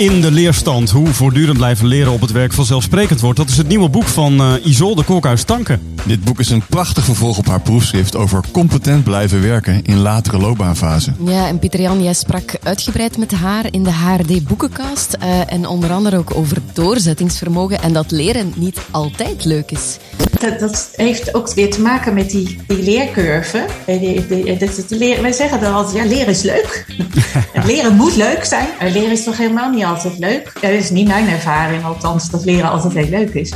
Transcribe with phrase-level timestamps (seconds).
[0.00, 3.36] In de leerstand, hoe voortdurend blijven leren op het werk vanzelfsprekend wordt.
[3.36, 5.80] Dat is het nieuwe boek van uh, Isolde Kolkhuis Tanken.
[6.04, 10.38] Dit boek is een prachtig vervolg op haar proefschrift over competent blijven werken in latere
[10.38, 11.12] loopbaanfase.
[11.24, 15.16] Ja, en Pieter Jan, jij sprak uitgebreid met haar in de HRD Boekenkast.
[15.22, 19.96] Uh, en onder andere ook over doorzettingsvermogen en dat leren niet altijd leuk is.
[20.40, 23.64] Dat, dat heeft ook weer te maken met die, die leercurve.
[23.86, 26.86] Die, die, dat, leren, wij zeggen dan altijd, ja, leren is leuk.
[27.66, 28.66] leren moet leuk zijn.
[28.80, 30.52] Leren is toch helemaal niet altijd leuk.
[30.60, 33.52] Ja, dat is niet mijn ervaring, althans, dat leren altijd heel leuk is.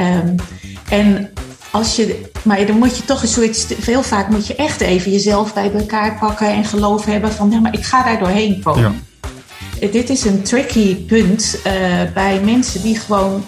[0.00, 0.34] Um,
[0.88, 1.30] en
[1.70, 5.10] als je, maar dan moet je toch een soort, veel vaak moet je echt even
[5.10, 9.04] jezelf bij elkaar pakken en geloof hebben van, ja, maar ik ga daar doorheen komen.
[9.80, 9.88] Ja.
[9.88, 11.72] Dit is een tricky punt uh,
[12.14, 13.44] bij mensen die gewoon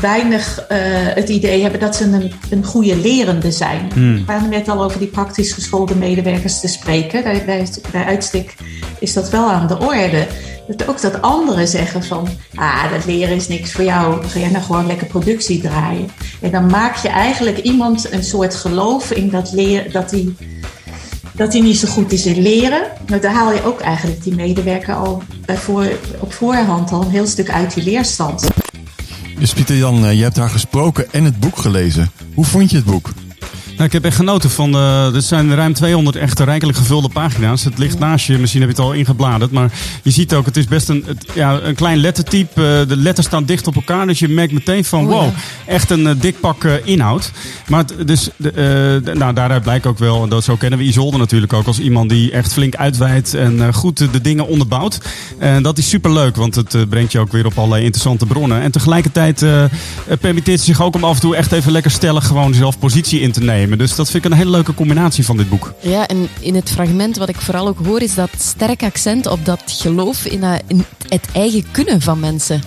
[0.00, 0.78] weinig uh,
[1.14, 3.90] het idee hebben dat ze een, een goede lerende zijn.
[3.92, 4.14] Hmm.
[4.14, 7.22] We waren net al over die praktisch geschoolde medewerkers te spreken.
[7.22, 8.54] Bij, bij, bij uitstek
[8.98, 10.26] is dat wel aan de orde.
[10.66, 14.24] Dat ook dat anderen zeggen van, ah, dat leren is niks voor jou.
[14.24, 16.08] Ga jij nou gewoon lekker productie draaien.
[16.40, 20.32] En dan maak je eigenlijk iemand een soort geloof in dat leren, dat hij
[21.32, 22.82] dat hij niet zo goed is in leren.
[23.08, 25.86] Maar dan haal je ook eigenlijk die medewerker al bij voor,
[26.18, 28.48] op voorhand al een heel stuk uit die leerstand.
[29.40, 32.10] Dus Pieter Jan, je hebt haar gesproken en het boek gelezen.
[32.34, 33.10] Hoe vond je het boek?
[33.80, 34.74] Nou, ik heb echt genoten van.
[34.74, 37.64] Uh, er zijn ruim 200 echt rijkelijk gevulde pagina's.
[37.64, 39.50] Het ligt naast je, misschien heb je het al ingebladerd.
[39.50, 42.60] Maar je ziet ook, het is best een, het, ja, een klein lettertype.
[42.60, 44.06] Uh, de letters staan dicht op elkaar.
[44.06, 45.28] Dus je merkt meteen van: wow,
[45.66, 47.30] echt een uh, dik pak inhoud.
[47.68, 51.18] Maar het, dus, de, nou, daaruit blijkt ook wel, en dat zo kennen we Isolde
[51.18, 55.00] natuurlijk ook als iemand die echt flink uitwijdt en goed de dingen onderbouwt.
[55.38, 58.60] En dat is super leuk, want het brengt je ook weer op allerlei interessante bronnen.
[58.60, 59.44] En tegelijkertijd
[60.20, 63.20] permitteert ze zich ook om af en toe echt even lekker stellig gewoon zelf positie
[63.20, 63.69] in te nemen.
[63.78, 65.72] Dus dat vind ik een hele leuke combinatie van dit boek.
[65.80, 69.44] Ja, en in het fragment wat ik vooral ook hoor, is dat sterk accent op
[69.44, 72.62] dat geloof in, in het eigen kunnen van mensen.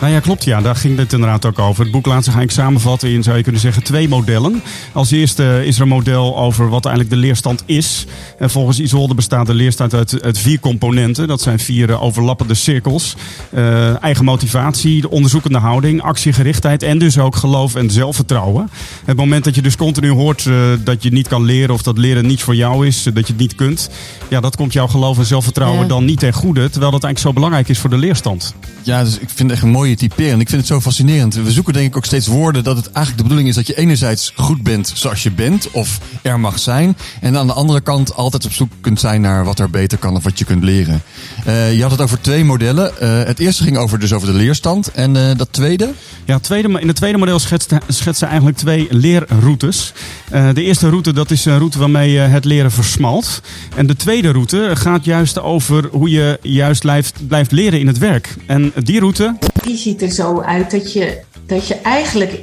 [0.00, 0.44] Nou ja, klopt.
[0.44, 1.82] Ja, daar ging het inderdaad ook over.
[1.82, 4.62] Het boek laat zich eigenlijk samenvatten in, zou je kunnen zeggen, twee modellen.
[4.92, 8.06] Als eerste is er een model over wat eigenlijk de leerstand is.
[8.38, 11.28] En volgens Isolde bestaat de leerstand uit, uit vier componenten.
[11.28, 13.16] Dat zijn vier uh, overlappende cirkels.
[13.54, 18.70] Uh, eigen motivatie, de onderzoekende houding, actiegerichtheid en dus ook geloof en zelfvertrouwen.
[19.04, 21.98] Het moment dat je dus continu hoort uh, dat je niet kan leren of dat
[21.98, 23.90] leren niets voor jou is, dat je het niet kunt.
[24.28, 25.88] Ja, dat komt jouw geloof en zelfvertrouwen ja.
[25.88, 26.70] dan niet ten goede.
[26.70, 28.54] Terwijl dat eigenlijk zo belangrijk is voor de leerstand.
[28.86, 30.40] Ja, dus ik vind het echt een mooie typeren.
[30.40, 31.34] Ik vind het zo fascinerend.
[31.34, 33.76] We zoeken denk ik ook steeds woorden dat het eigenlijk de bedoeling is dat je
[33.76, 36.96] enerzijds goed bent zoals je bent of er mag zijn.
[37.20, 40.16] En aan de andere kant altijd op zoek kunt zijn naar wat er beter kan
[40.16, 41.02] of wat je kunt leren.
[41.46, 42.92] Uh, je had het over twee modellen.
[43.02, 44.92] Uh, het eerste ging over, dus over de leerstand.
[44.92, 45.92] En uh, dat tweede?
[46.24, 49.92] Ja, tweede, in het tweede model schetsen schetsen eigenlijk twee leerroutes.
[50.30, 53.40] de eerste route dat is een route waarmee het leren versmalt.
[53.76, 57.98] En de tweede route gaat juist over hoe je juist blijft, blijft leren in het
[57.98, 58.34] werk.
[58.46, 59.34] En die route
[59.66, 62.42] die ziet er zo uit dat je, dat je eigenlijk,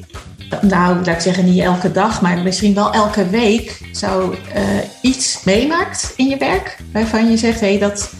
[0.62, 4.62] nou laat ik zeggen niet elke dag, maar misschien wel elke week zou uh,
[5.02, 6.78] iets meemaakt in je werk.
[6.94, 8.14] Waarvan je zegt, hé, hey, dat,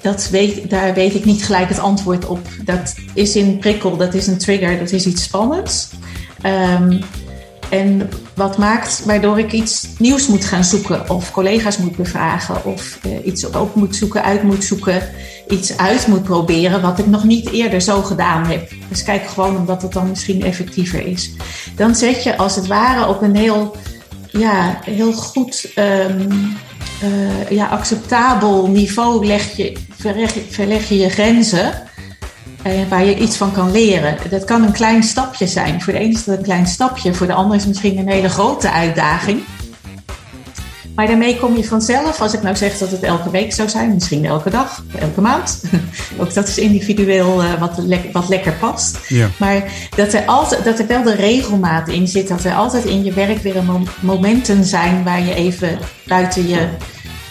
[0.00, 2.48] dat weet, daar weet ik niet gelijk het antwoord op.
[2.64, 5.88] Dat is een prikkel, dat is een trigger, dat is iets spannends.
[6.46, 7.00] Um,
[7.70, 12.98] en wat maakt waardoor ik iets nieuws moet gaan zoeken, of collega's moet bevragen, of
[13.06, 15.02] uh, iets op moet zoeken, uit moet zoeken,
[15.48, 18.72] iets uit moet proberen wat ik nog niet eerder zo gedaan heb.
[18.88, 21.32] Dus kijk gewoon omdat het dan misschien effectiever is.
[21.76, 23.76] Dan zet je als het ware op een heel,
[24.26, 26.56] ja, heel goed, um,
[27.04, 31.72] uh, ja, acceptabel niveau leg je, verleg, verleg je je grenzen.
[32.66, 34.16] Uh, waar je iets van kan leren.
[34.30, 35.82] Dat kan een klein stapje zijn.
[35.82, 38.08] Voor de ene is dat een klein stapje, voor de ander is het misschien een
[38.08, 39.42] hele grote uitdaging.
[40.94, 43.94] Maar daarmee kom je vanzelf, als ik nou zeg dat het elke week zou zijn,
[43.94, 45.62] misschien elke dag, elke maand.
[46.20, 48.98] Ook dat is individueel uh, wat, le wat lekker past.
[49.08, 49.28] Ja.
[49.36, 49.64] Maar
[49.96, 53.12] dat er, altijd, dat er wel de regelmaat in zit, dat er altijd in je
[53.12, 56.68] werk weer een mom momenten zijn waar je even buiten je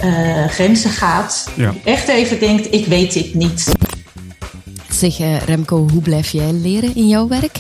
[0.04, 1.50] uh, grenzen gaat.
[1.56, 1.74] Ja.
[1.84, 3.72] Echt even denkt, ik weet dit niet.
[4.90, 7.60] Zeg uh, Remco, hoe blijf jij leren in jouw werk?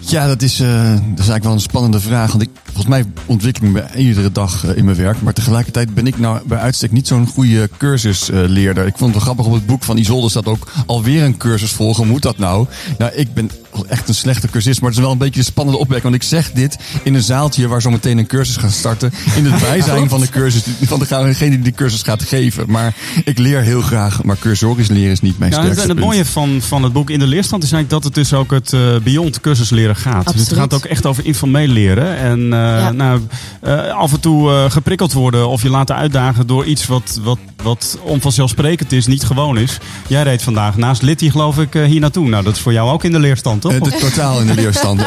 [0.00, 2.30] Ja, dat is, uh, dat is eigenlijk wel een spannende vraag.
[2.30, 5.22] Want ik, volgens mij ontwikkel ik me iedere dag eh, in mijn werk.
[5.22, 8.86] Maar tegelijkertijd ben ik nou bij uitstek niet zo'n goede cursusleerder.
[8.86, 11.72] ik vond het wel grappig op het boek van Isolde staat ook alweer een cursus
[11.72, 12.02] volgen.
[12.02, 12.66] Hoe moet dat nou?
[12.98, 13.50] Nou, ik ben
[13.88, 16.10] echt een slechte cursist, maar het is wel een beetje een spannende opmerking.
[16.10, 19.12] Want ik zeg dit in een zaaltje waar zo meteen een cursus gaat starten.
[19.36, 22.70] In het bijzijn van de cursus, van degene die de cursus gaat geven.
[22.70, 22.94] Maar
[23.24, 26.24] ik leer heel graag, maar cursorisch leren is niet mijn Ja, sterkste en het mooie
[26.24, 28.96] van, van het boek In de Leerstand is eigenlijk dat het dus ook het eh,
[29.02, 30.24] beyond cursus leren gaat.
[30.24, 30.60] Dus het Absoluut.
[30.60, 32.16] gaat ook echt over informeel leren.
[32.16, 32.92] En eh, Ja.
[32.92, 33.20] nou,
[33.60, 37.38] eh, af en toe eh, geprikkeld worden of je laten uitdagen door iets wat, wat,
[37.62, 39.78] wat onvanzelfsprekend is, niet gewoon is.
[40.06, 42.28] Jij reed vandaag naast Litty geloof ik eh, hier naartoe.
[42.28, 43.72] Nou, dat is voor jou ook in de leerstand, toch?
[43.72, 45.02] Eh, totaal in de leerstand.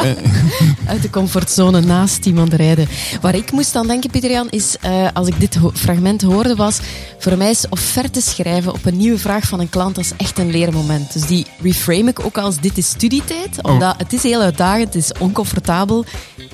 [0.90, 2.88] Uit de comfortzone naast iemand rijden.
[3.20, 6.78] Waar ik moest aan denken, Pieter-Jan, is eh, als ik dit ho- fragment hoorde, was
[7.18, 10.50] voor mij is offerte schrijven op een nieuwe vraag van een klant, is echt een
[10.50, 11.12] leermoment.
[11.12, 15.02] Dus die reframe ik ook als dit is studietijd, omdat het is heel uitdagend, het
[15.04, 16.04] is oncomfortabel.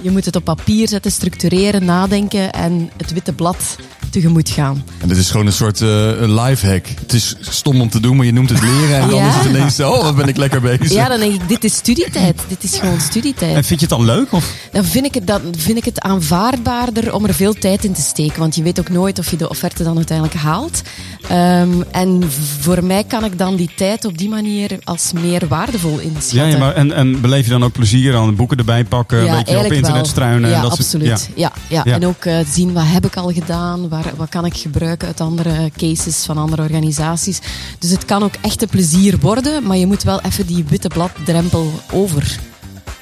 [0.01, 3.77] Je moet het op papier zetten, structureren, nadenken en het witte blad
[4.21, 4.85] tegemoet gaan.
[5.01, 6.87] En dit is gewoon een soort eh lifehack.
[7.01, 9.01] Het is stom om te doen, maar je noemt het leren.
[9.01, 9.29] En dan Ja.
[9.29, 10.93] is het ineens, oh, wat ben ik lekker bezig.
[10.93, 12.41] Ja, dan denk ik, dit is studietijd.
[12.49, 13.55] Dit is gewoon studietijd.
[13.57, 14.33] En vind je het dan leuk?
[14.33, 14.53] Of?
[14.73, 18.01] Dan vind ik, het, dan vind ik het aanvaardbaarder om er veel tijd in te
[18.01, 18.39] steken.
[18.41, 20.83] Want je weet ook nooit of je de offerte dan uiteindelijk haalt.
[21.29, 22.23] Ehm, en
[22.61, 26.39] voor mij kan ik dan die tijd op die manier als meer waardevol inschatten.
[26.39, 29.23] Ja, ja, maar en, en beleef je dan ook plezier aan boeken erbij pakken, een
[29.25, 30.11] beetje op eigenlijk internet wel.
[30.11, 30.51] struinen?
[30.51, 31.29] Ja, en dat soort- absoluut.
[31.35, 31.53] Ja.
[31.69, 31.95] Ja, Ja.
[31.95, 35.21] En ook eh, zien wat heb ik al gedaan, waar, wat kan ik gebruiken uit
[35.21, 37.39] andere cases van andere organisaties.
[37.79, 40.89] Dus het kan ook echt een plezier worden, maar je moet wel even die witte
[40.89, 42.39] bladdrempel over.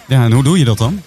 [0.08, 1.00] Ja, en hoe doe je dat dan?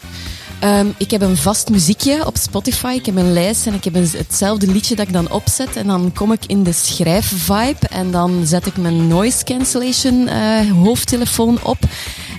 [0.60, 2.94] Ehm, ik heb een vast muziekje op Spotify.
[2.96, 5.76] Ik heb een lijst en ik heb een, hetzelfde liedje dat ik dan opzet.
[5.76, 7.88] En dan kom ik in de schrijfvibe.
[7.90, 11.78] En dan zet ik mijn noise cancellation eh, hoofdtelefoon op.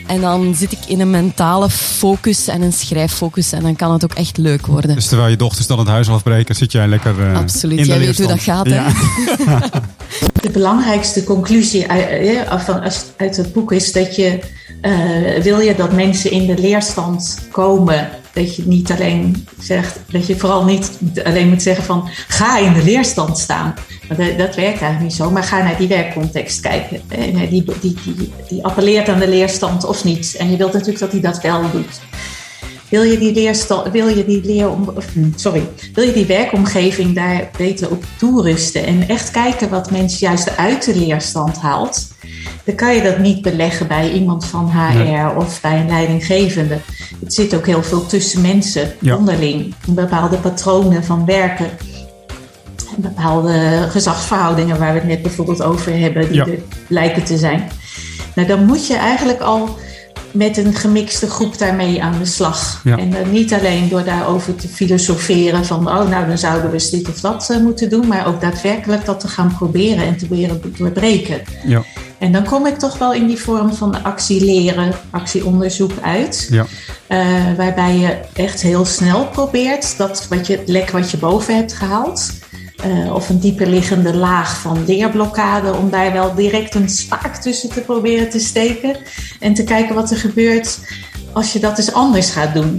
[0.08, 3.52] En dan zit ik in een mentale focus en een schrijffocus.
[3.52, 4.94] En dan kan het ook echt leuk worden.
[4.94, 7.78] Dus terwijl je dochters dan het huis afbreken, zit jij lekker eh, Absoluut.
[7.78, 8.82] in de Jij weet hoe dat gaat, hè?
[10.42, 14.38] De belangrijkste conclusie uit, eh, van- als- uit het boek is dat je,
[14.80, 20.26] eh, wil je dat mensen in de leerstand komen, dat je niet alleen zegt, dat
[20.26, 20.90] je vooral niet
[21.24, 23.74] alleen moet zeggen van ga in de leerstand staan.
[24.08, 27.00] Want dat, werkt eigenlijk niet zo, maar ga naar die werkcontext kijken.
[27.08, 30.36] En eh, die, die, die, die appelleert aan de leerstand of niet.
[30.38, 32.00] En je wilt natuurlijk dat hij dat wel doet.
[32.88, 35.62] Wil je die, leersta- wil je die, leerom, of, hm, sorry,
[35.94, 40.84] wil je die werkomgeving daar beter op toerusten en echt kijken wat mensen juist uit
[40.84, 42.08] de leerstand haalt,
[42.68, 45.28] dan kan je dat niet beleggen bij iemand van HR Nee.
[45.36, 46.78] of bij een leidinggevende.
[47.20, 49.16] Het zit ook heel veel tussen mensen Ja.
[49.16, 51.66] onderling, bepaalde patronen van werken.
[52.96, 56.46] en Bepaalde gezagsverhoudingen waar we het net bijvoorbeeld over hebben, die Ja.
[56.46, 57.68] er lijken te zijn.
[58.34, 59.76] Nou, dan moet je eigenlijk al
[60.30, 62.80] met een gemixte groep daarmee aan de slag.
[62.84, 62.98] Ja.
[62.98, 66.90] En dan niet alleen door daarover te filosoferen van, oh nou dan zouden we eens
[66.90, 70.26] dit of dat eh, moeten doen, maar ook daadwerkelijk dat te gaan proberen en te
[70.26, 71.40] proberen doorbreken.
[71.66, 71.82] Ja,
[72.18, 76.48] En dan kom ik toch wel in die vorm van actie leren, actieonderzoek uit.
[76.50, 76.66] ja.
[77.06, 81.56] eh, waarbij je echt heel snel probeert dat wat je, het lek wat je boven
[81.56, 82.30] hebt gehaald.
[82.82, 87.68] Eh, of een dieper liggende laag van leerblokkade, om daar wel direct een spaak tussen
[87.68, 88.96] te proberen te steken.
[89.40, 90.78] En te kijken wat er gebeurt
[91.32, 92.76] als je dat eens anders gaat doen.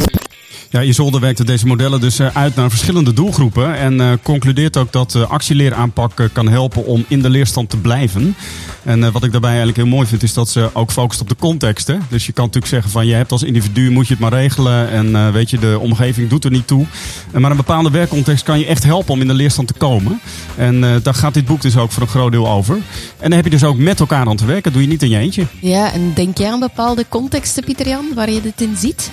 [0.71, 3.75] Ja, Isolde werkte deze modellen dus eh, uit naar verschillende doelgroepen.
[3.75, 7.77] En eh, concludeert ook dat uh, actieleeraanpak eh, kan helpen om in de leerstand te
[7.77, 8.36] blijven.
[8.83, 11.30] En eh, wat ik daarbij eigenlijk heel mooi vind, is dat ze ook focust op
[11.30, 11.88] de context.
[11.88, 11.98] Hè?
[12.10, 14.89] Dus je kan natuurlijk zeggen van je hebt als individu moet je het maar regelen.
[14.89, 16.86] En eh, weet je, de omgeving doet er niet toe.
[17.31, 20.19] Eh, maar een bepaalde werkcontext kan je echt helpen om in de leerstand te komen.
[20.56, 22.75] En eh, daar gaat dit boek dus ook voor een groot deel over.
[22.75, 24.64] En dan heb je dus ook met elkaar aan te werken.
[24.64, 25.45] Dat doe je niet in je eentje.
[25.61, 29.11] Ja, en denk jij aan bepaalde contexten, Pieter-Jan, waar je dit in ziet?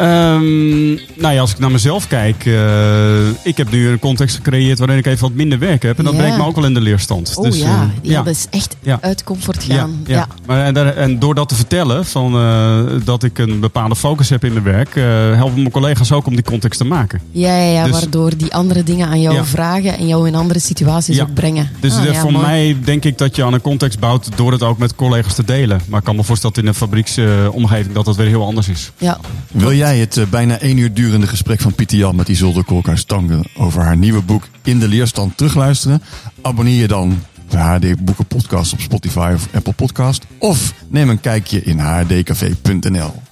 [0.00, 4.78] Um, nou ja, als ik naar mezelf kijk, uh, ik heb nu een context gecreëerd
[4.78, 5.98] waarin ik even wat minder werk heb.
[5.98, 6.18] En dat Ja.
[6.18, 7.32] brengt me ook wel in de leerstand.
[7.36, 8.98] Oh dus, ja, uh, ja, dat is echt Ja.
[9.00, 10.00] uit comfort ja, gaan.
[10.06, 10.26] ja.
[10.46, 14.28] Maar, en, daar, en door dat te vertellen, van, uh, dat ik een bepaalde focus
[14.28, 15.04] heb in mijn werk, uh,
[15.36, 17.20] helpen mijn collega's ook om die context te maken.
[17.30, 19.44] Ja, ja, ja Dus- waardoor die andere dingen aan jou Ja.
[19.44, 21.22] vragen en jou in andere situaties Ja.
[21.22, 21.70] ook brengen.
[21.80, 22.46] Dus Ah, ja, voor mooi.
[22.46, 25.44] mij denk ik dat je aan een context bouwt door het ook met collega's te
[25.44, 25.80] delen.
[25.88, 28.90] Maar ik kan me voorstellen dat in een fabrieksomgeving dat dat weer heel anders is.
[28.98, 29.18] Ja.
[29.52, 33.44] Wil jij het eh, bijna één uur durende gesprek van Pieter Jan met Isolde Kolkhuis-Tangen
[33.56, 36.02] over haar nieuwe boek In de Leerstand terugluisteren?
[36.42, 40.24] Abonneer je dan op de HD Boeken Podcast op Spotify of Apple Podcast.
[40.38, 43.22] Of neem een kijkje in hrdcafé.nl.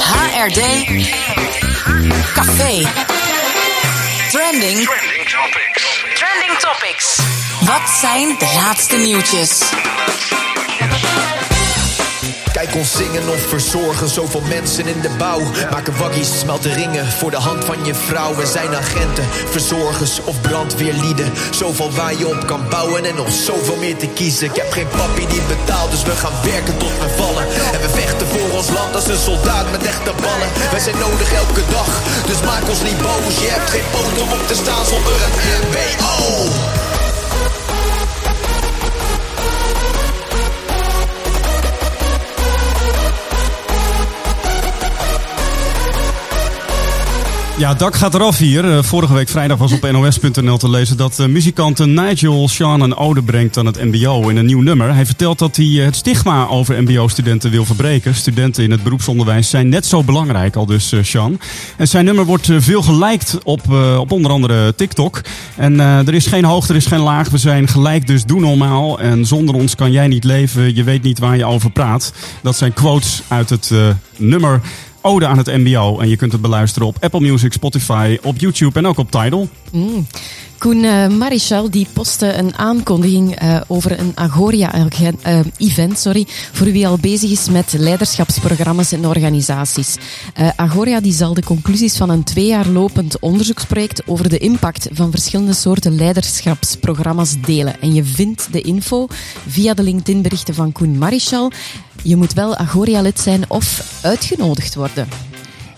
[0.00, 0.60] HRD
[2.34, 2.88] Café.
[4.30, 4.88] Trending.
[4.88, 6.04] Trending topics.
[6.14, 7.18] Trending topics.
[7.60, 9.62] Wat zijn de laatste nieuwtjes?
[12.56, 15.40] Kijk ons zingen of verzorgen, zoveel mensen in de bouw.
[15.70, 18.34] Maken waggies, smelten ringen voor de hand van je vrouw.
[18.34, 21.32] We zijn agenten, verzorgers of brandweerlieden.
[21.50, 24.46] Zoveel waar je op kan bouwen en nog zoveel meer te kiezen.
[24.46, 27.46] Ik heb geen papi die betaalt, dus we gaan werken tot we vallen.
[27.74, 30.50] En we vechten voor ons land als een soldaat met echte ballen.
[30.70, 31.90] Wij zijn nodig elke dag,
[32.26, 33.34] dus maak ons niet boos.
[33.40, 35.34] Je hebt geen poot om op te staan zonder een
[35.68, 36.85] MBO.
[47.58, 48.70] Ja, dak gaat eraf hier.
[48.70, 52.96] Eh, vorige week vrijdag was op nos.nl te lezen dat uh, muzikant Nigel Sean een
[52.96, 54.94] ode brengt aan het mbo in een nieuw nummer.
[54.94, 58.14] Hij vertelt dat hij het stigma over mbo-studenten wil verbreken.
[58.14, 61.40] Studenten in het beroepsonderwijs zijn net zo belangrijk, al dus Sean.
[61.76, 65.20] En zijn nummer wordt veel geliked op, op onder andere TikTok.
[65.56, 67.28] En er is geen hoogte, er is geen laag.
[67.28, 69.00] We zijn gelijk, dus doe normaal.
[69.00, 70.74] En zonder ons kan jij niet leven.
[70.74, 72.12] Je weet niet waar je over praat.
[72.42, 73.72] Dat zijn quotes uit het
[74.16, 74.60] nummer
[75.06, 75.98] Ode aan het MBO.
[75.98, 79.48] En je kunt het beluisteren op Apple Music, Spotify, op YouTube en ook op Tidal.
[79.72, 80.06] Mm.
[80.58, 86.86] Koen uh, Marichal die postte een aankondiging uh, over een Agoria-event uh, sorry, voor wie
[86.86, 89.96] al bezig is met leiderschapsprogramma's en organisaties.
[90.56, 95.10] Agoria die zal de conclusies van een twee jaar lopend onderzoeksproject over de impact van
[95.10, 97.80] verschillende soorten leiderschapsprogramma's delen.
[97.80, 99.06] En je vindt de info
[99.46, 101.52] via de LinkedIn-berichten van Koen Marichal.
[102.02, 105.08] Je moet wel Agoria-lid zijn of uitgenodigd worden.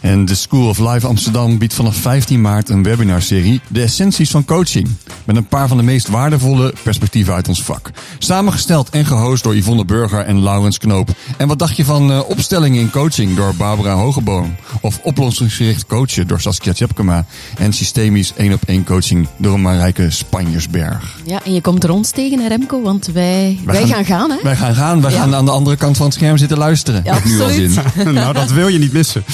[0.09, 4.45] En de School of Life Amsterdam biedt vanaf 15 maart een webinarserie De Essenties van
[4.45, 4.89] Coaching.
[5.25, 7.91] Met een paar van de meest waardevolle perspectieven uit ons vak.
[8.19, 11.11] Samengesteld en gehost door Yvonne Burger en Laurens Knoop.
[11.37, 14.57] En wat dacht je van uh, opstellingen in coaching door Barbara Hogeboom?
[14.81, 17.25] Of oplossingsgericht coachen door Saskia Tjepkema?
[17.59, 21.19] En systemisch één op één coaching door Marijke Spanjersberg.
[21.25, 22.83] Ja, en je komt er ons tegen, hè Remco?
[22.83, 24.37] Want wij, wij, gaan, gaan, gaan, hè?
[24.43, 25.01] Wij gaan gaan.
[25.01, 25.19] Wij ja.
[25.19, 27.01] gaan aan de andere kant van het scherm zitten luisteren.
[27.05, 27.75] Ja, nu al zin.
[28.13, 29.25] nou, dat wil je niet missen.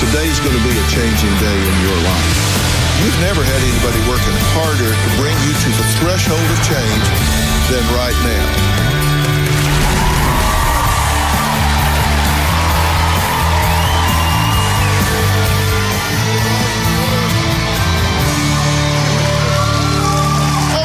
[0.00, 2.60] Today's going to be a changing day in your life.
[3.04, 7.04] You've never had anybody working harder to bring you to the threshold of change
[7.68, 8.80] than right now.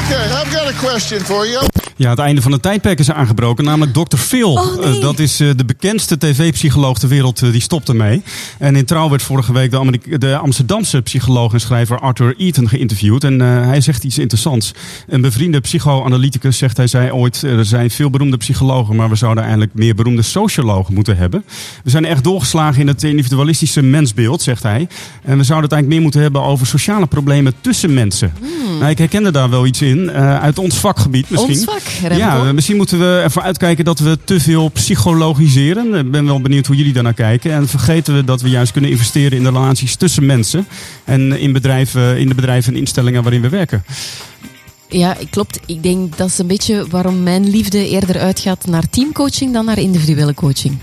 [0.03, 1.62] Okay, I've got a question for you.
[1.98, 4.18] Ja, het einde van het tijdperk is aangebroken, namelijk Dr.
[4.18, 4.52] Phil.
[4.52, 4.96] Oh, nee.
[4.96, 8.24] uh, dat is uh, de bekendste tv-psycholoog ter wereld, uh, die stopte mee.
[8.58, 12.70] En in Trouw werd vorige week de, Amerika de Amsterdamse psycholoog en schrijver Arthur Eaton
[12.70, 13.24] geïnterviewd.
[13.24, 14.74] En hij zegt iets interessants.
[15.08, 19.44] Een bevriende psychoanalyticus zegt, hij zei ooit, er zijn veel beroemde psychologen, maar we zouden
[19.44, 21.46] eigenlijk meer beroemde sociologen moeten hebben.
[21.84, 24.88] We zijn echt doorgeslagen in het individualistische mensbeeld, zegt hij.
[25.24, 28.34] En we zouden het eigenlijk meer moeten hebben over sociale problemen tussen mensen.
[28.40, 28.78] Hmm.
[28.78, 31.56] Nou, ik herkende daar wel iets in, uit ons vakgebied misschien.
[31.56, 31.85] Ons vak.
[32.01, 32.18] Remco.
[32.18, 35.94] Ja, misschien moeten we ervoor uitkijken dat we te veel psychologiseren.
[35.94, 37.51] Ik ben wel benieuwd hoe jullie daarnaar kijken.
[37.51, 40.68] En vergeten we dat we juist kunnen investeren in de relaties tussen mensen.
[41.04, 43.84] En in, bedrijven, in de bedrijven en instellingen waarin we werken.
[44.89, 45.60] Ja, klopt.
[45.65, 49.80] Ik denk dat is een beetje waarom mijn liefde eerder uitgaat naar teamcoaching dan naar
[49.80, 50.77] individuele coaching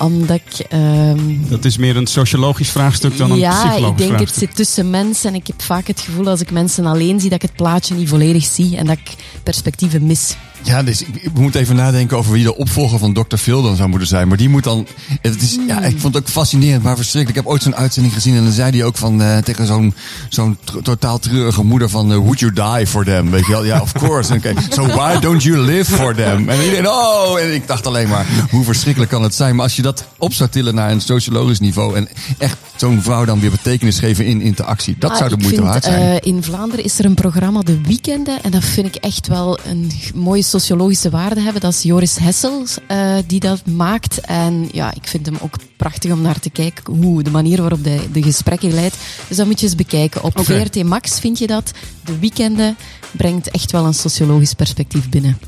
[0.00, 0.66] omdat ik...
[0.72, 4.28] Um, dat is meer een sociologisch vraagstuk dan een ja, psychologisch Ja, ik denk vraagstuk.
[4.28, 7.30] het zit tussen mensen en ik heb vaak het gevoel als ik mensen alleen zie
[7.30, 10.36] dat ik het plaatje niet volledig zie en dat ik perspectieven mis.
[10.62, 13.36] Ja, dus ik, we moeten even nadenken over wie de opvolger van Dr.
[13.36, 14.28] Phil dan zou moeten zijn.
[14.28, 14.86] Maar die moet dan.
[15.20, 17.38] Het is, ja, ik vond het ook fascinerend, maar verschrikkelijk.
[17.38, 19.94] Ik heb ooit zo'n uitzending gezien en dan zei hij ook van uh, tegen zo'n
[20.28, 23.30] zo'n totaal treurige moeder van uh, Would you die for them?
[23.30, 23.64] Weet je wel?
[23.64, 24.34] Ja, of course.
[24.34, 24.54] Okay.
[24.70, 26.48] so why don't you live for them?
[26.48, 27.40] En iedereen, oh!
[27.40, 29.54] En ik dacht alleen maar, hoe verschrikkelijk kan het zijn?
[29.54, 33.24] Maar als je dat op zou tillen naar een sociologisch niveau en echt zo'n vrouw
[33.24, 36.02] dan weer betekenis geven in interactie, dat ah, zou de moeite vind, waard zijn.
[36.02, 39.58] Uh, in Vlaanderen is er een programma De Weekenden en dat vind ik echt wel
[39.66, 41.60] een mooie sociologische waarde hebben.
[41.60, 44.20] Dat is Joris Hessels uh, die dat maakt.
[44.20, 46.94] En ja, ik vind hem ook prachtig om naar te kijken.
[46.94, 48.96] Hoe, de manier waarop hij de gesprekken leidt.
[49.28, 50.22] Dus dat moet je eens bekijken.
[50.22, 50.38] Op.
[50.40, 51.72] VRT Max vind je dat.
[52.04, 52.76] De Weekenden
[53.10, 55.38] brengt echt wel een sociologisch perspectief binnen.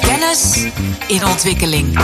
[0.00, 0.66] Kennis
[1.08, 1.98] in ontwikkeling.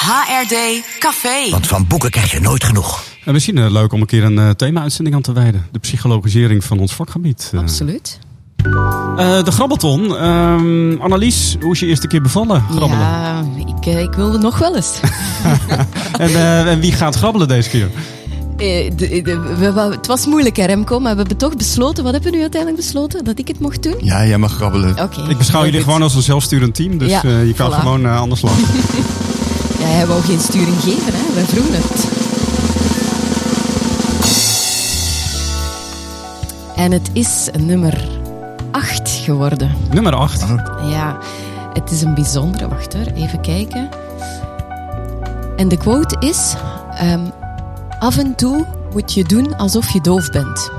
[0.00, 1.50] HRD Café.
[1.50, 3.02] Want van boeken krijg je nooit genoeg.
[3.24, 5.66] En misschien uh, leuk om een keer een uh, thema-uitzending aan te wijden.
[5.72, 7.50] De psychologisering van ons vakgebied.
[7.54, 8.18] Uh, Absoluut.
[9.44, 10.16] de Grabbelton.
[10.16, 12.64] Ehm, Annelies, hoe is je eerste keer bevallen?
[12.70, 12.98] Grabbelen.
[12.98, 15.00] Ja, ik, ik wilde nog wel eens.
[16.18, 16.34] en,
[16.66, 17.88] en wie gaat grabbelen deze keer?
[18.56, 22.04] De, de, de, we, het was moeilijk, hè, Remco, maar we hebben toch besloten.
[22.04, 23.24] Wat hebben we nu uiteindelijk besloten?
[23.24, 23.96] Dat ik het mocht doen?
[24.00, 24.90] Ja, jij mag grabbelen.
[24.90, 25.02] Oké.
[25.02, 27.74] Okay, ik beschouw jullie gewoon als een zelfsturend team, dus ja, uh, je kan voilà.
[27.74, 28.64] gewoon uh, anders lachen.
[29.80, 31.34] ja, hij wou geen sturing geven, hè?
[31.34, 32.08] wij vroegen het.
[36.76, 38.08] En het is nummer
[38.70, 39.76] 8 geworden.
[39.92, 40.44] Nummer 8?
[40.90, 41.18] Ja.
[41.72, 43.88] Het is een bijzondere, wacht hoor, even kijken.
[45.56, 46.54] En de quote is:
[46.94, 47.26] ehm,
[47.98, 50.70] Af en toe moet je doen alsof je doof bent.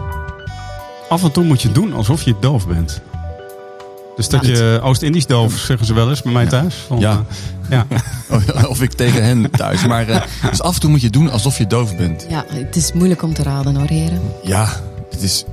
[1.09, 3.01] Af en toe moet je doen alsof je doof bent.
[4.29, 6.75] Dus dat je Oost-Indisch doof, zeggen ze wel eens bij mij thuis.
[6.87, 7.23] Van, Ja.
[7.69, 7.85] eh, ja.
[8.67, 9.85] Of ik tegen hen thuis.
[9.87, 12.25] Maar eh, dus af en toe moet je doen alsof je doof bent.
[12.29, 14.21] Ja, het is moeilijk om te raden hoor, heren.
[14.43, 14.69] Ja,
[15.09, 15.45] dit, is,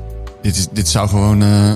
[0.43, 1.43] dit, is, dit zou gewoon...
[1.43, 1.73] eh,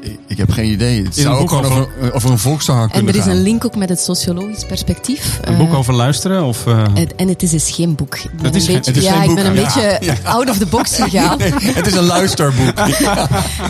[0.00, 0.98] ik, ik heb geen idee.
[0.98, 2.38] Het een zou ook over- over, eh, over een
[2.82, 5.38] En kunnen er is een link ook met het sociologisch perspectief.
[5.42, 6.44] Een Eh, boek over luisteren?
[6.44, 8.14] Of, eh, het- en het is dus geen boek.
[8.16, 9.62] Ik ben Het is een beetje, is ja, geen ik boek, ben een ja.
[9.98, 11.40] beetje out of the box gegaan.
[11.40, 12.72] Het is een luisterboek.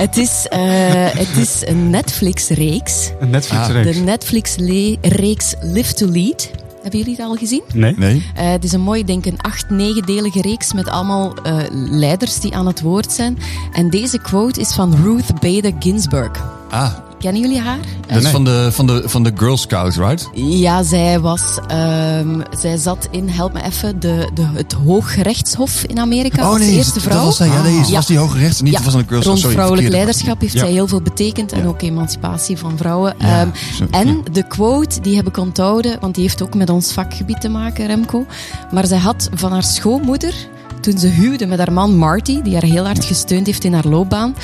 [0.04, 0.60] Het is, eh,
[1.06, 3.10] het is een Netflix-reeks.
[3.20, 3.96] een Netflix-reeks?
[3.96, 6.50] De Netflix-reeks Live to Lead.
[6.88, 7.62] Hebben jullie het al gezien?
[7.74, 7.94] Nee?
[7.96, 8.24] Nee?
[8.34, 12.40] Eh, het is een mooie, denk ik, een acht, negendelige reeks met allemaal eh, leiders
[12.40, 13.38] die aan het woord zijn.
[13.72, 16.30] En deze quote is van Ruth Bader Ginsburg.
[16.70, 17.78] Ah, Kennen jullie haar?
[18.06, 20.28] dat is van de, van, de, van de Girl Scouts, right?
[20.34, 25.98] Ja, zij was, ehm, zij zat in, help me even, de, de, het Hooggerechtshof in
[25.98, 27.16] Amerika als eerste vrouw.
[27.16, 27.46] Oh, dat was zij.
[27.56, 29.42] Ja, nee, was die hoge rechter, niet Ja, van de Girl Scouts.
[29.42, 30.58] rond vrouwelijk leiderschap heeft Ja.
[30.60, 31.66] zij heel veel betekend en Ja.
[31.68, 33.14] ook emancipatie van vrouwen.
[33.18, 33.48] Ja, Ehm,
[33.90, 37.48] en de quote, die heb ik onthouden, want die heeft ook met ons vakgebied te
[37.48, 38.26] maken, Remco.
[38.72, 40.34] Maar zij had van haar schoonmoeder,
[40.80, 43.86] toen ze huwde met haar man Marty, die haar heel hard gesteund heeft in haar
[43.86, 44.34] loopbaan,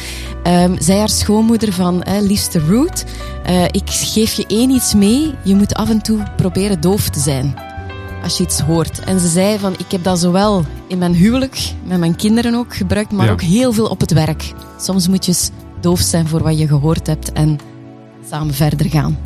[0.43, 3.05] ehm, zei haar schoonmoeder van, eh, liefste Ruth,
[3.45, 7.21] eh, ik geef je één iets mee, je moet af en toe proberen doof te
[7.21, 7.55] zijn
[8.23, 8.99] als je iets hoort.
[9.01, 12.77] En ze zei van, ik heb dat zowel in mijn huwelijk, met mijn kinderen ook
[12.77, 13.33] gebruikt, maar Ja.
[13.33, 14.53] ook heel veel op het werk.
[14.81, 15.35] Soms moet je
[15.81, 17.59] doof zijn voor wat je gehoord hebt en
[18.31, 19.19] samen verder gaan.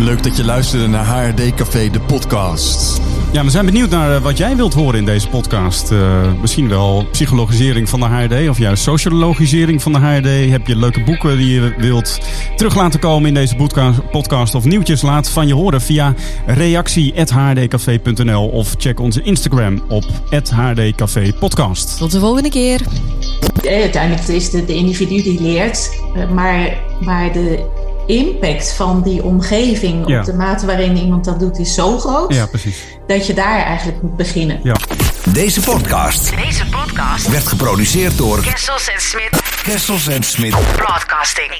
[0.00, 3.00] Leuk dat je luisterde naar HRD Café, de podcast.
[3.32, 5.90] Ja, we zijn benieuwd naar eh, wat jij wilt horen in deze podcast.
[5.90, 10.50] Eh, misschien wel psychologisering van de HRD of juist sociologisering van de HRD.
[10.50, 12.18] Heb je leuke boeken die je wilt
[12.56, 13.56] terug laten komen in deze
[14.10, 15.02] podcast of nieuwtjes?
[15.02, 16.14] Laat van je horen via
[16.46, 21.98] reactie.hrdcafé.nl of check onze Instagram op hdcafé podcast.
[21.98, 22.80] Tot de volgende keer.
[23.62, 26.00] Eh, Uiteindelijk is het de individu die leert,
[26.34, 27.68] maar, maar de
[28.06, 30.18] impact van die omgeving Ja.
[30.18, 32.76] op de mate waarin iemand dat doet is zo groot Ja, precies.
[33.06, 34.60] dat je daar eigenlijk moet beginnen.
[34.62, 34.76] Ja.
[35.32, 39.30] Deze podcast Deze podcast werd geproduceerd door Kessels en Smit
[39.62, 40.54] Kessels en Smit.
[40.76, 41.50] Broadcasting.